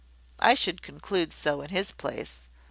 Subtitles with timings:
[0.39, 2.39] I should conclude so in his place.